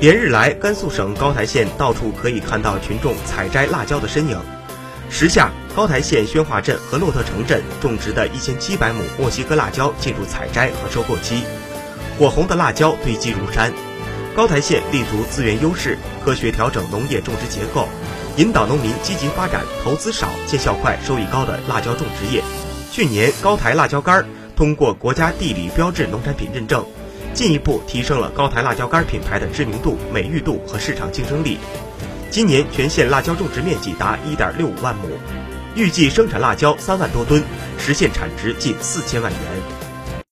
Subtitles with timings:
[0.00, 4.40] 连日来，甘肃省高台县到处可以看到群众采摘辣椒的身影。
[5.10, 11.42] 时下，高台县宣化镇和洛特城镇种植的一千七百亩墨西哥辣椒进入采摘和收购期，
[12.18, 13.70] 火红的辣椒堆积如山。
[14.34, 17.86] 高台县立足资源优势，科学调整农业种植结构，
[18.38, 22.42] 引导农民积极发展投资少、见效快、收益高的辣椒种植业。
[22.90, 24.26] 去年，高台辣椒干
[24.56, 26.86] 通过国家地理标志农产品认证。
[27.32, 31.58] 进一步提升了高台辣椒干品牌的知名度、美誉度和市场竞争力。
[32.30, 35.08] 今年全县辣椒种植面积达1.65万亩，
[35.74, 37.42] 预计生产辣椒三万多吨，
[37.78, 39.89] 实现产值近四千万元。